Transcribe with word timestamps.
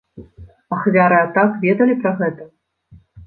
Ахвяры 0.77 1.17
атак 1.25 1.51
ведалі 1.67 1.97
пра 2.05 2.11
гэта? 2.21 2.49